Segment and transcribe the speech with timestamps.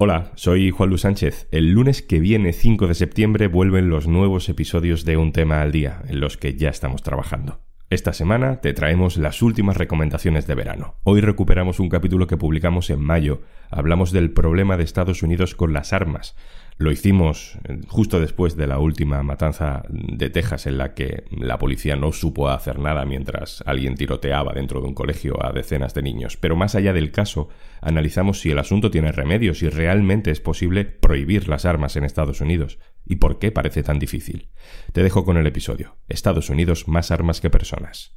[0.00, 1.48] Hola, soy Juan Luis Sánchez.
[1.50, 5.72] El lunes que viene, 5 de septiembre, vuelven los nuevos episodios de Un tema al
[5.72, 7.58] día, en los que ya estamos trabajando.
[7.90, 10.94] Esta semana te traemos las últimas recomendaciones de verano.
[11.02, 13.42] Hoy recuperamos un capítulo que publicamos en mayo.
[13.70, 16.36] Hablamos del problema de Estados Unidos con las armas.
[16.78, 21.58] Lo hicimos eh, justo después de la última matanza de Texas en la que la
[21.58, 26.02] policía no supo hacer nada mientras alguien tiroteaba dentro de un colegio a decenas de
[26.02, 26.36] niños.
[26.36, 27.48] Pero más allá del caso,
[27.80, 32.40] analizamos si el asunto tiene remedio, si realmente es posible prohibir las armas en Estados
[32.40, 34.50] Unidos y por qué parece tan difícil.
[34.92, 35.96] Te dejo con el episodio.
[36.06, 38.16] Estados Unidos más armas que personas.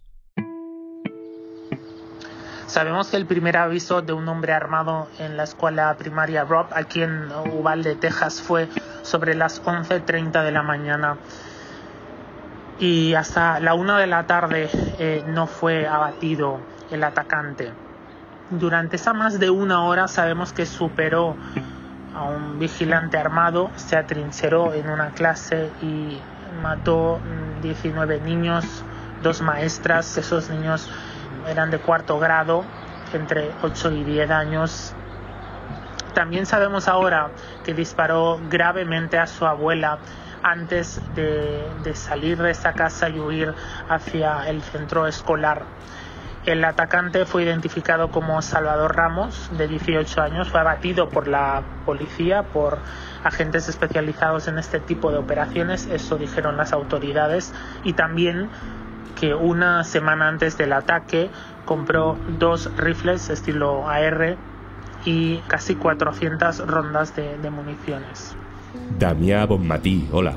[2.72, 7.02] Sabemos que el primer aviso de un hombre armado en la escuela primaria Rob, aquí
[7.02, 8.70] en Uvalde, Texas, fue
[9.02, 11.18] sobre las 11.30 de la mañana.
[12.80, 17.74] Y hasta la 1 de la tarde eh, no fue abatido el atacante.
[18.52, 21.36] Durante esa más de una hora sabemos que superó
[22.16, 26.22] a un vigilante armado, se atrincheró en una clase y
[26.64, 27.20] mató
[27.62, 28.64] 19 niños,
[29.22, 30.90] dos maestras, esos niños
[31.48, 32.64] eran de cuarto grado,
[33.14, 34.94] entre 8 y 10 años.
[36.14, 37.32] También sabemos ahora
[37.64, 40.00] que disparó gravemente a su abuela
[40.44, 43.54] antes de, salir de esa casa y huir
[43.88, 45.64] hacia el centro escolar.
[46.46, 52.42] El atacante fue identificado como Salvador Ramos, de 18 años, fue abatido por la policía,
[52.42, 52.80] por
[53.24, 58.50] agentes especializados en este tipo de operaciones, eso dijeron las autoridades, y también
[59.20, 61.30] que una semana antes del ataque
[61.66, 64.38] compró dos rifles estilo AR
[65.06, 68.36] y casi 400 rondas de, municiones.
[68.98, 70.36] Damia Bonmatí, hola.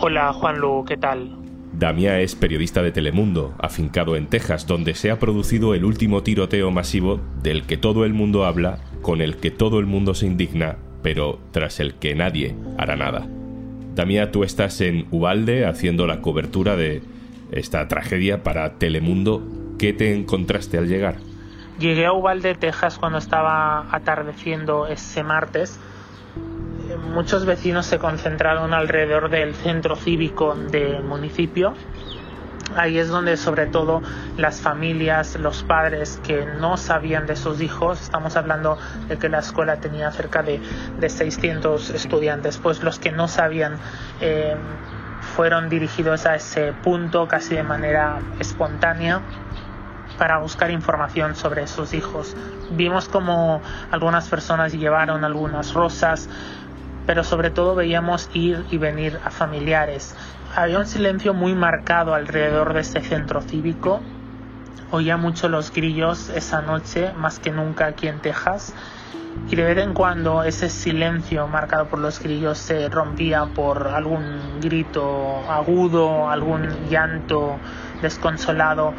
[0.00, 1.36] Hola Juanlu, ¿qué tal?
[1.72, 6.70] Damia es periodista de Telemundo, afincado en Texas, donde se ha producido el último tiroteo
[6.70, 10.76] masivo del que todo el mundo habla, con el que todo el mundo se indigna,
[11.02, 13.26] pero tras el que nadie hará nada.
[13.94, 17.02] Damia, tú estás en Ubalde haciendo la cobertura de
[17.50, 19.42] esta tragedia para Telemundo.
[19.78, 21.16] ¿Qué te encontraste al llegar?
[21.78, 25.78] Llegué a Uvalde, Texas, cuando estaba atardeciendo ese martes.
[27.12, 31.74] Muchos vecinos se concentraron alrededor del centro cívico del municipio.
[32.74, 34.02] Ahí es donde sobre todo
[34.36, 38.76] las familias, los padres que no sabían de sus hijos, estamos hablando
[39.08, 40.60] de que la escuela tenía cerca de,
[40.98, 43.76] de 600 estudiantes, pues los que no sabían
[44.20, 44.56] eh,
[45.36, 49.20] fueron dirigidos a ese punto casi de manera espontánea
[50.16, 52.34] para buscar información sobre sus hijos.
[52.70, 53.60] Vimos como
[53.90, 56.30] algunas personas llevaron algunas rosas,
[57.06, 60.16] pero sobre todo veíamos ir y venir a familiares.
[60.54, 64.00] Había un silencio muy marcado alrededor de este centro cívico.
[64.90, 68.74] Oía mucho los grillos esa noche, más que nunca aquí en Texas
[69.48, 74.60] y de vez en cuando ese silencio marcado por los grillos se rompía por algún
[74.60, 77.58] grito agudo, algún llanto
[78.02, 78.92] desconsolado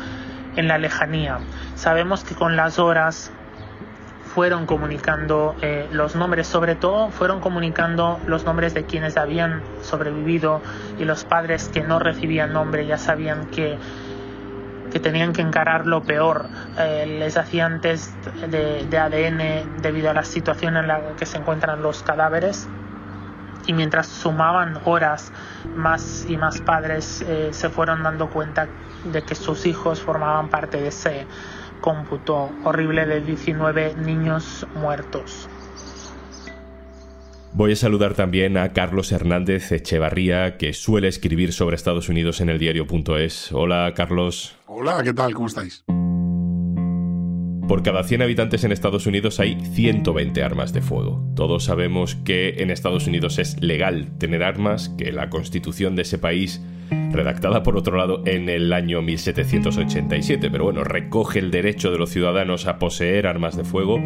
[0.56, 1.40] en la lejanía.
[1.76, 3.32] Sabemos que con las horas
[4.34, 10.62] fueron comunicando eh, los nombres, sobre todo fueron comunicando los nombres de quienes habían sobrevivido
[11.00, 13.78] y los padres que no recibían nombre ya sabían que
[14.92, 16.48] que tenían que encarar lo peor.
[16.78, 21.82] Eh, les hacían test de, ADN debido a la situación en la que se encuentran
[21.82, 22.68] los cadáveres.
[23.66, 25.34] Y mientras sumaban horas,
[25.76, 28.68] más y más padres eh, se fueron dando cuenta
[29.04, 31.28] de que sus hijos formaban parte de ese
[31.82, 35.50] cómputo horrible de 19 niños muertos.
[37.58, 42.50] Voy a saludar también a Carlos Hernández Echevarría, que suele escribir sobre Estados Unidos en
[42.50, 43.52] el diario.es.
[43.52, 44.56] Hola, Carlos.
[44.68, 45.34] Hola, ¿qué tal?
[45.34, 45.84] ¿Cómo estáis?
[47.68, 51.28] Por cada 100 habitantes en Estados Unidos hay 120 armas de fuego.
[51.36, 56.20] Todos sabemos que en Estados Unidos es legal tener armas, que la constitución de ese
[56.20, 56.62] país,
[57.12, 62.12] redactada por otro lado en el año 1787, pero bueno, recoge el derecho de los
[62.12, 64.00] ciudadanos a poseer armas de fuego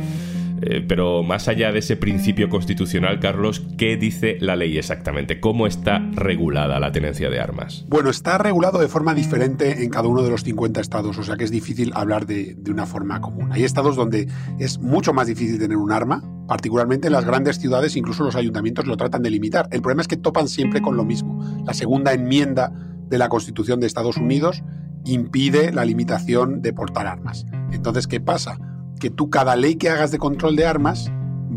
[0.61, 5.39] eh, pero más allá de ese principio constitucional, Carlos, ¿qué dice la ley exactamente?
[5.39, 7.85] ¿Cómo está regulada la tenencia de armas?
[7.87, 11.35] Bueno, está regulado de forma diferente en cada uno de los 50 estados, o sea
[11.35, 13.51] que es difícil hablar de, de una forma común.
[13.51, 14.27] Hay estados donde
[14.59, 18.85] es mucho más difícil tener un arma, particularmente en las grandes ciudades, incluso los ayuntamientos
[18.85, 19.67] lo tratan de limitar.
[19.71, 21.43] El problema es que topan siempre con lo mismo.
[21.65, 22.71] La segunda enmienda
[23.07, 24.63] de la Constitución de Estados Unidos
[25.05, 27.45] impide la limitación de portar armas.
[27.71, 28.59] Entonces, ¿qué pasa?
[29.01, 31.11] Que tú cada ley que hagas de control de armas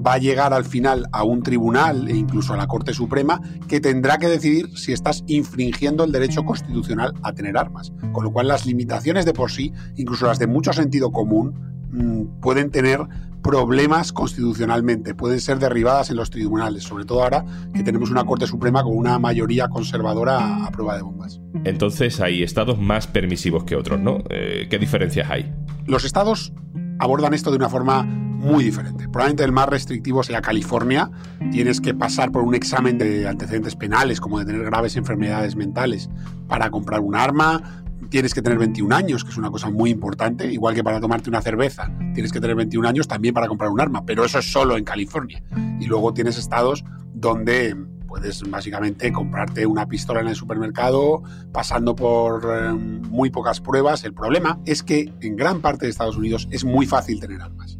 [0.04, 3.80] va a llegar al final a un tribunal e incluso a la Corte Suprema que
[3.80, 7.92] tendrá que decidir si estás infringiendo el derecho constitucional a tener armas.
[8.12, 11.54] Con lo cual las limitaciones de por sí, incluso las de mucho sentido común,
[11.92, 13.00] mm, pueden tener
[13.42, 17.44] problemas constitucionalmente, pueden ser derribadas en los tribunales, sobre todo ahora
[17.74, 21.40] que tenemos una Corte Suprema con una mayoría conservadora a, prueba de bombas.
[21.64, 24.24] Entonces hay estados más permisivos que otros, ¿no?
[24.30, 25.52] Eh, ¿Qué diferencias hay?
[25.86, 26.54] Los estados
[27.04, 29.08] abordan esto de una forma muy diferente.
[29.08, 31.10] Probablemente el más restrictivo sea California.
[31.50, 36.08] Tienes que pasar por un examen de antecedentes penales, como de tener graves enfermedades mentales,
[36.48, 37.84] para comprar un arma.
[38.08, 41.28] Tienes que tener 21 años, que es una cosa muy importante, igual que para tomarte
[41.28, 41.90] una cerveza.
[42.14, 44.84] Tienes que tener 21 años también para comprar un arma, pero eso es solo en
[44.84, 45.42] California.
[45.80, 46.84] Y luego tienes estados
[47.14, 47.76] donde
[48.14, 54.04] puedes básicamente comprarte una pistola en el supermercado pasando por eh, muy pocas pruebas.
[54.04, 57.76] El problema es que en gran parte de Estados Unidos es muy fácil tener armas.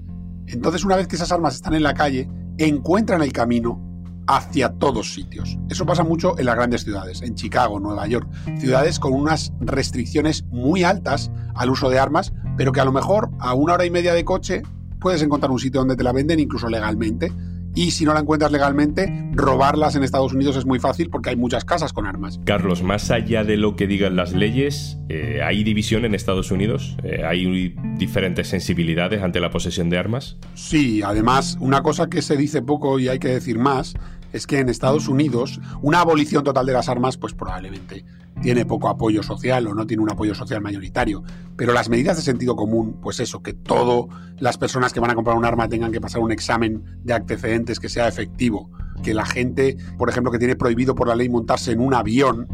[0.49, 2.29] Entonces una vez que esas armas están en la calle,
[2.59, 3.81] encuentran el camino
[4.27, 5.57] hacia todos sitios.
[5.69, 8.29] Eso pasa mucho en las grandes ciudades, en Chicago, Nueva York,
[8.59, 13.31] ciudades con unas restricciones muy altas al uso de armas, pero que a lo mejor
[13.39, 14.65] a una hora y media de coche
[14.99, 17.31] puedes encontrar un sitio donde te la venden incluso legalmente
[17.75, 21.37] y si no la encuentras legalmente, robarlas en Estados Unidos es muy fácil porque hay
[21.37, 22.41] muchas casas con armas.
[22.45, 26.97] Carlos, más allá de lo que digan las leyes, eh, ¿hay división en Estados Unidos?
[27.03, 30.37] Eh, ¿Hay diferentes sensibilidades ante la posesión de armas?
[30.55, 33.95] Sí, además, una cosa que se dice poco y hay que decir más
[34.33, 38.05] es que en Estados Unidos una abolición total de las armas, pues probablemente
[38.45, 41.23] tiene poco apoyo social o no tiene un apoyo social mayoritario.
[41.57, 45.15] Pero las medidas de sentido común, pues eso, que todas las personas que van a
[45.15, 48.71] comprar un arma tengan que pasar un examen de antecedentes que sea efectivo,
[49.03, 52.47] que la gente, por ejemplo, que tiene prohibido por la ley montarse en un avión,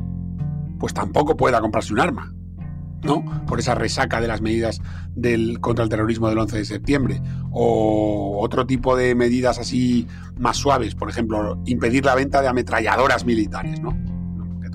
[0.79, 2.33] pues tampoco pueda comprarse un arma.
[3.03, 3.25] ¿no?
[3.47, 4.81] Por esa resaca de las medidas
[5.17, 7.21] del, contra el terrorismo del 11 de septiembre.
[7.51, 10.07] O otro tipo de medidas así
[10.39, 14.20] más suaves, por ejemplo, impedir la venta de ametralladoras militares, ¿no?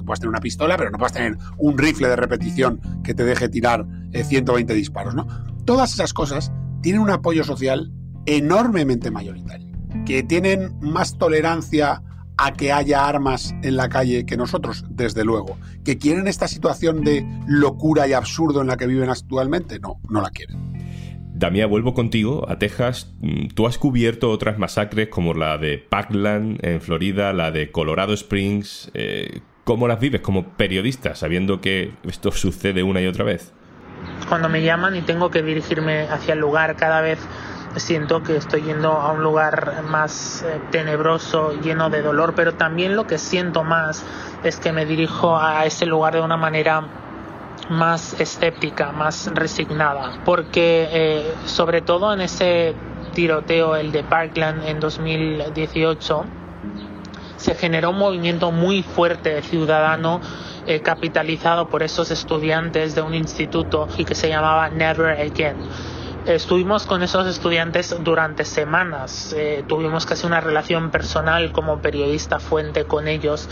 [0.06, 3.50] Puedes tener una pistola, pero no puedes tener un rifle de repetición que te deje
[3.50, 5.28] tirar 120 eh, disparos, ¿no?
[5.66, 7.92] Todas esas cosas tienen un apoyo social
[8.25, 9.75] enormemente mayoritario,
[10.06, 12.02] que tienen más tolerancia
[12.38, 15.57] a que haya armas en la calle que nosotros, desde luego.
[15.84, 19.80] ¿Que quieren esta situación de locura y absurdo en la que viven actualmente?
[19.80, 20.75] No, no la quieren.
[21.34, 23.13] Damián, vuelvo contigo a Texas.
[23.19, 28.13] Mm, tú has cubierto otras masacres como la de Parkland en Florida, la de Colorado
[28.13, 28.90] Springs.
[28.94, 33.52] Eh, ¿Cómo las vives como periodista, sabiendo que esto sucede una y otra vez?
[34.30, 37.18] Cuando me llaman y tengo que dirigirme hacia el lugar, cada vez
[37.78, 42.96] siento que estoy yendo a un lugar más eh, tenebroso, lleno de dolor, pero también
[42.96, 44.06] lo que siento más
[44.44, 46.84] es que me dirijo a ese lugar de una manera
[47.70, 52.76] más escéptica, más resignada, porque eh, sobre todo en ese
[53.16, 56.26] tiroteo, el de Parkland en 2018,
[57.38, 60.22] se generó un movimiento muy fuerte ciudadano
[60.68, 65.58] eh, capitalizado por esos estudiantes de un instituto y que se llamaba Never Again.
[66.26, 72.86] Estuvimos con esos estudiantes durante semanas, eh, tuvimos casi una relación personal como periodista fuente
[72.86, 73.48] con ellos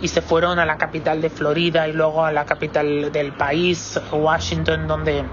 [0.00, 4.00] y se fueron a la capital de Florida y luego a la capital del país,
[4.10, 5.24] Washington, donde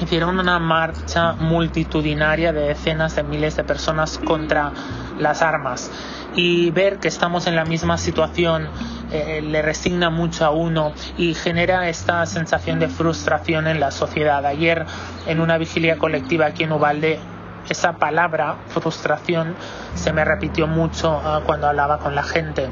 [0.00, 4.72] hicieron una marcha multitudinaria de decenas de miles de personas contra
[5.18, 5.90] las armas
[6.34, 8.68] y ver que estamos en la misma situación
[9.10, 14.44] eh, le resigna mucho a uno y genera esta sensación de frustración en la sociedad.
[14.46, 14.86] Ayer
[15.26, 17.20] en una vigilia colectiva aquí en Ubalde
[17.68, 19.54] esa palabra frustración
[19.94, 22.68] se me repitió mucho ah, cuando hablaba con la gente.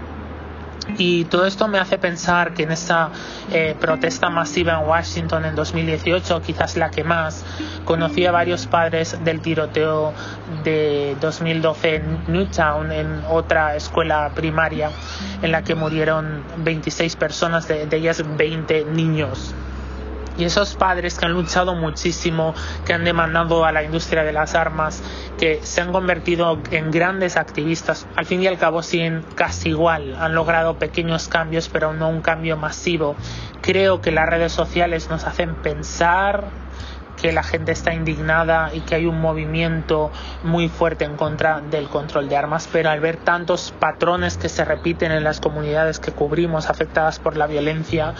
[0.99, 3.10] Y todo esto me hace pensar que en esa
[3.53, 7.44] eh, protesta masiva en Washington en 2018, quizás la que más,
[7.84, 10.13] conocí a varios padres del tiroteo
[10.65, 14.91] de 2012 en Newtown, en otra escuela primaria,
[15.43, 19.55] en la que murieron 26 personas, de ellas 20 niños.
[20.41, 22.55] Y esos padres que han luchado muchísimo,
[22.87, 25.03] que han demandado a la industria de las armas,
[25.39, 30.17] que se han convertido en grandes activistas, al fin y al cabo siguen casi igual,
[30.19, 33.17] han logrado pequeños cambios, pero no un cambio masivo.
[33.61, 36.44] Creo que las redes sociales nos hacen pensar
[37.20, 40.11] que la gente está indignada y que hay un movimiento
[40.43, 44.65] muy fuerte en contra del control de armas, pero al ver tantos patrones que se
[44.65, 48.15] repiten en las comunidades que cubrimos afectadas por la violencia,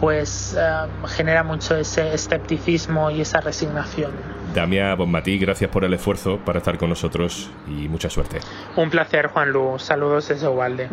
[0.00, 4.12] pues em, genera mucho ese escepticismo y esa resignación.
[4.54, 8.40] Damia Bonmatí, gracias por el esfuerzo para estar con nosotros y mucha suerte.
[8.76, 9.78] Un placer, Juan Lu.
[9.78, 10.88] Saludos desde Ubalde.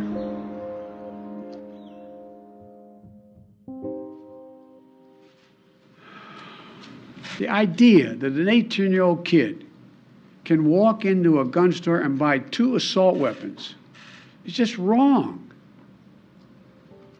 [7.39, 9.65] The idea that an 18 year old kid
[10.43, 13.75] can walk into a gun store and buy two assault weapons
[14.45, 15.46] is just wrong.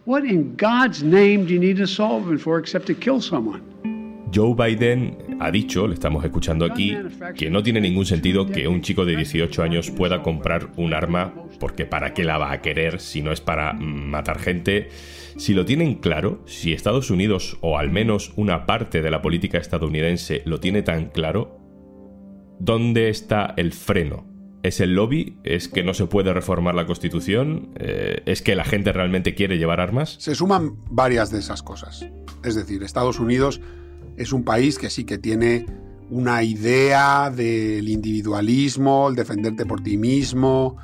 [0.07, 3.61] What in God's name do you need a solvent for except to kill someone?
[4.31, 6.95] Joe Biden ha dicho, le estamos escuchando aquí,
[7.35, 11.33] que no tiene ningún sentido que un chico de 18 años pueda comprar un arma
[11.59, 14.87] porque para qué la va a querer si no es para matar gente.
[15.35, 19.57] Si lo tienen claro, si Estados Unidos o al menos una parte de la política
[19.57, 21.59] estadounidense lo tiene tan claro,
[22.61, 24.36] ¿dónde está el freno?
[24.63, 25.37] ¿Es el lobby?
[25.43, 27.69] ¿Es que no se puede reformar la Constitución?
[27.75, 30.15] Eh, ¿Es que la gente realmente quiere llevar armas?
[30.19, 32.05] Se suman varias de esas cosas.
[32.43, 33.61] Es decir, Estados Unidos
[34.17, 35.65] es un país que sí que tiene
[36.09, 40.77] una idea del individualismo, el defenderte por ti mismo.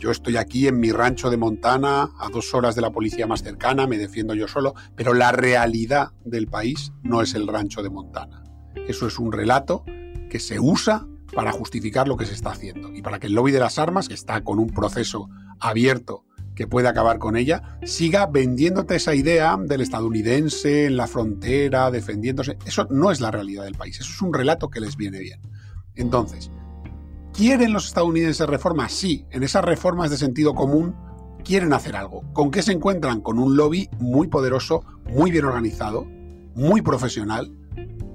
[0.00, 3.42] Yo estoy aquí en mi rancho de Montana, a dos horas de la policía más
[3.42, 7.90] cercana, me defiendo yo solo, pero la realidad del país no es el rancho de
[7.90, 8.42] Montana.
[8.88, 9.84] Eso es un relato
[10.30, 13.52] que se usa para justificar lo que se está haciendo y para que el lobby
[13.52, 18.26] de las armas, que está con un proceso abierto que puede acabar con ella, siga
[18.26, 22.58] vendiéndote esa idea del estadounidense en la frontera, defendiéndose.
[22.66, 25.40] Eso no es la realidad del país, eso es un relato que les viene bien.
[25.94, 26.50] Entonces,
[27.32, 28.92] ¿quieren los estadounidenses reformas?
[28.92, 30.94] Sí, en esas reformas de sentido común
[31.44, 32.22] quieren hacer algo.
[32.32, 33.20] ¿Con qué se encuentran?
[33.20, 36.04] Con un lobby muy poderoso, muy bien organizado,
[36.54, 37.54] muy profesional,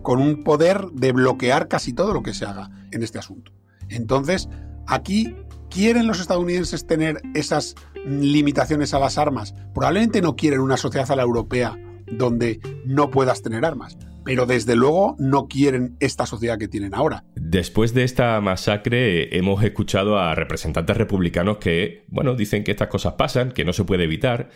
[0.03, 3.52] con un poder de bloquear casi todo lo que se haga en este asunto.
[3.90, 4.50] Entonces,
[4.88, 5.36] aquí
[5.75, 7.75] ¿Quieren los estadounidenses tener esas
[8.06, 9.54] limitaciones a las armas?
[9.74, 11.78] Probablemente no quieren una sociedad a la europea
[12.10, 17.25] donde no puedas tener armas, pero desde luego no quieren esta sociedad que tienen ahora.
[17.36, 23.16] Después de esta masacre hemos escuchado a representantes republicanos que, bueno, dicen que estas cosas
[23.16, 24.52] pasan, que no se puede evitar,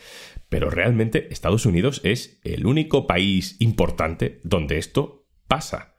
[0.47, 5.95] pero realmente Estados Unidos es el único país importante donde esto pasa.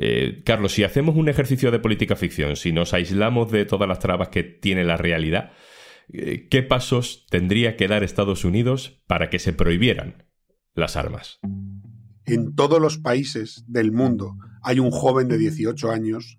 [0.00, 3.98] Eh, Carlos, si hacemos un ejercicio de política ficción, si nos aislamos de todas las
[3.98, 5.50] trabas que tiene la realidad,
[6.12, 10.24] eh, ¿qué pasos tendría que dar Estados Unidos para que se prohibieran
[10.76, 11.40] las armas?
[12.26, 16.38] En todos los países del mundo hay un joven de 18 años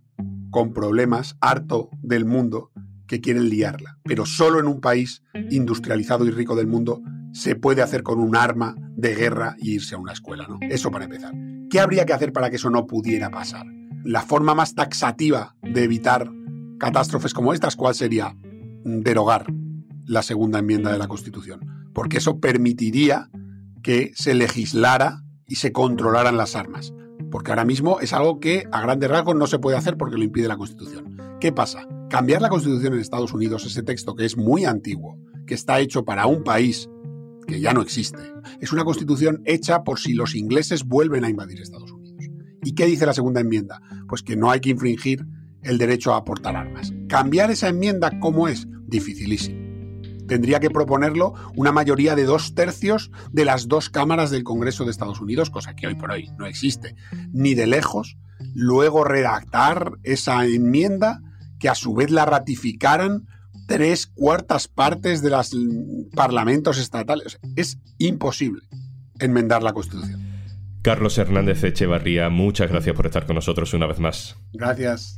[0.51, 2.71] con problemas, harto del mundo,
[3.09, 3.99] que quiere liarla.
[4.03, 7.01] Pero solo en un país industrializado y rico del mundo
[7.33, 10.59] se puede hacer con un arma de guerra y irse a una escuela, ¿no?
[10.61, 11.33] Eso para empezar.
[11.69, 13.67] ¿Qué habría que hacer para que eso no pudiera pasar?
[14.03, 16.31] La forma más taxativa de evitar
[16.79, 18.35] catástrofes como estas, ¿cuál sería?
[18.83, 19.45] Derogar
[20.05, 23.29] la segunda enmienda de la Constitución, porque eso permitiría
[23.83, 26.91] que se legislara y se controlaran las armas,
[27.29, 30.23] porque ahora mismo es algo que a grandes rasgos no se puede hacer porque lo
[30.23, 31.17] impide la Constitución.
[31.39, 31.87] ¿Qué pasa?
[32.09, 36.03] Cambiar la Constitución en Estados Unidos, ese texto que es muy antiguo, que está hecho
[36.03, 36.89] para un país
[37.49, 38.19] que ya no existe.
[38.61, 42.25] Es una constitución hecha por si los ingleses vuelven a invadir Estados Unidos.
[42.63, 43.81] ¿Y qué dice la segunda enmienda?
[44.07, 45.25] Pues que no hay que infringir
[45.63, 46.93] el derecho a aportar armas.
[47.07, 48.67] Cambiar esa enmienda, ¿cómo es?
[48.87, 49.69] Dificilísimo.
[50.27, 54.91] Tendría que proponerlo una mayoría de dos tercios de las dos cámaras del Congreso de
[54.91, 56.95] Estados Unidos, cosa que hoy por hoy no existe,
[57.31, 58.17] ni de lejos.
[58.53, 61.21] Luego redactar esa enmienda
[61.59, 63.27] que a su vez la ratificaran
[63.69, 65.55] tres cuartas partes de los
[66.15, 67.39] parlamentos estatales.
[67.55, 68.63] Es imposible
[69.19, 70.27] enmendar la Constitución.
[70.81, 74.35] Carlos Hernández Echevarría, muchas gracias por estar con nosotros una vez más.
[74.53, 75.17] Gracias.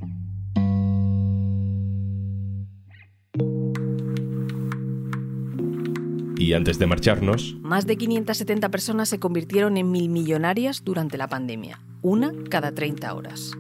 [6.38, 7.56] Y antes de marcharnos...
[7.62, 13.14] Más de 570 personas se convirtieron en mil millonarias durante la pandemia, una cada 30
[13.14, 13.52] horas.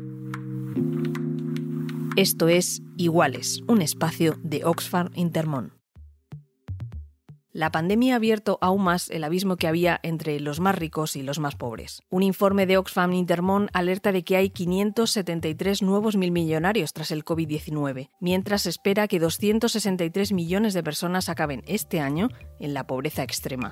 [2.21, 5.73] Esto es Iguales, un espacio de Oxfam Intermón.
[7.51, 11.23] La pandemia ha abierto aún más el abismo que había entre los más ricos y
[11.23, 12.03] los más pobres.
[12.11, 17.25] Un informe de Oxfam Intermón alerta de que hay 573 nuevos mil millonarios tras el
[17.25, 23.23] COVID-19, mientras se espera que 263 millones de personas acaben este año en la pobreza
[23.23, 23.71] extrema.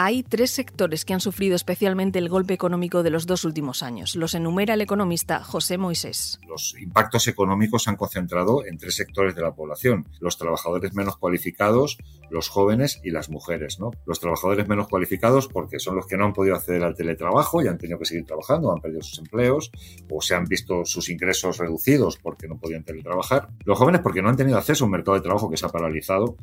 [0.00, 4.14] Hay tres sectores que han sufrido especialmente el golpe económico de los dos últimos años.
[4.14, 6.38] Los enumera el economista José Moisés.
[6.46, 10.06] Los impactos económicos se han concentrado en tres sectores de la población.
[10.20, 11.98] Los trabajadores menos cualificados,
[12.30, 13.78] los jóvenes y las mujeres.
[14.06, 17.66] Los trabajadores menos cualificados porque son los que no han podido acceder al teletrabajo y
[17.66, 19.72] han tenido que seguir trabajando, han perdido sus empleos
[20.08, 23.48] o se han visto sus ingresos reducidos porque no podían teletrabajar.
[23.64, 25.70] Los jóvenes porque no han tenido acceso a un mercado de trabajo que se ha
[25.70, 26.36] paralizado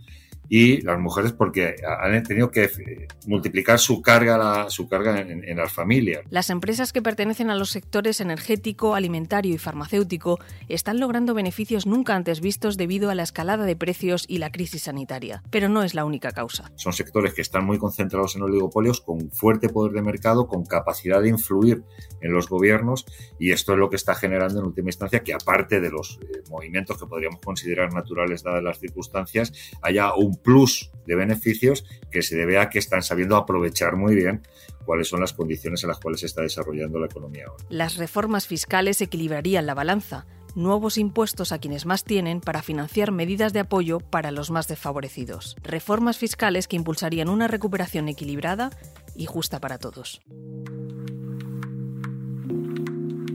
[0.50, 5.72] y las mujeres porque han tenido que eh, multiplicar su carga, su carga en, las
[5.72, 6.24] familias.
[6.30, 12.16] Las empresas que pertenecen a los sectores energético, alimentario y farmacéutico están logrando beneficios nunca
[12.16, 15.94] antes vistos debido a la escalada de precios y la crisis sanitaria, pero no es
[15.94, 16.72] la única causa.
[16.76, 21.22] Son sectores que están muy concentrados en oligopolios, con fuerte poder de mercado, con capacidad
[21.22, 21.84] de influir
[22.22, 23.06] en los gobiernos
[23.40, 26.44] y esto es lo que está generando en última instancia que aparte de los eh,
[26.50, 32.36] movimientos que podríamos considerar naturales dadas las circunstancias, haya un plus de beneficios que se
[32.36, 34.42] debe a que están sabiendo aprovechar muy bien
[34.86, 37.64] cuáles son las condiciones en las cuales se está desarrollando la economía ahora.
[37.70, 40.26] Las reformas fiscales equilibrarían la balanza,
[40.56, 45.56] nuevos impuestos a quienes más tienen para financiar medidas de apoyo para los más desfavorecidos.
[45.64, 48.72] Reformas fiscales que impulsarían una recuperación equilibrada
[49.16, 50.22] y justa para todos.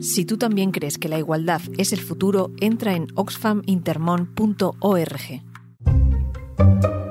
[0.00, 5.49] Si tú también crees que la igualdad es el futuro, entra en oxfamintermon.org.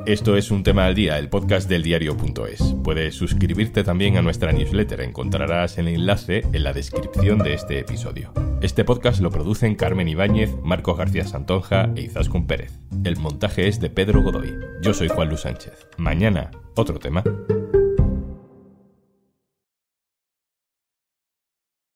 [0.06, 2.76] Esto es un tema al día, el podcast del diario.es.
[2.84, 8.34] Puedes suscribirte también a nuestra newsletter, encontrarás el enlace en la descripción de este episodio.
[8.62, 12.80] Este podcast lo producen Carmen Ibáñez, Marcos García Santonja e Izaskun Pérez.
[13.04, 14.52] El montaje es de Pedro Godoy.
[14.82, 15.88] Yo soy Juan Luis Sánchez.
[15.98, 17.24] Mañana, otro tema.